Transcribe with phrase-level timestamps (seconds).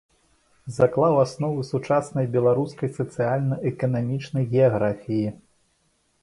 [0.77, 5.29] Заклаў асновы сучаснай беларускай сацыяльна-эканамічнай геаграфіі.